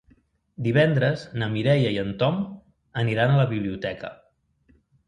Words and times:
Divendres 0.67 1.25
na 1.41 1.51
Mireia 1.57 1.93
i 1.99 2.01
en 2.07 2.11
Tom 2.25 2.43
aniran 3.05 3.37
a 3.37 3.41
la 3.43 3.49
biblioteca. 3.57 4.13